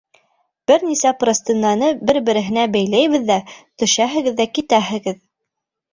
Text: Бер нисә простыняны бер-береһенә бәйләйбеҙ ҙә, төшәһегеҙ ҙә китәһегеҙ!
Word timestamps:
Бер 0.71 0.85
нисә 0.91 1.11
простыняны 1.23 1.91
бер-береһенә 2.11 2.65
бәйләйбеҙ 2.77 3.31
ҙә, 3.31 3.39
төшәһегеҙ 3.83 4.41
ҙә 4.41 4.49
китәһегеҙ! 4.59 5.25